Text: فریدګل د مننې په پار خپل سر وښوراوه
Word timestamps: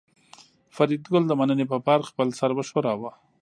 فریدګل 0.75 1.23
د 1.27 1.31
مننې 1.39 1.65
په 1.71 1.77
پار 1.85 1.99
خپل 2.09 2.27
سر 2.39 2.49
وښوراوه 2.53 3.11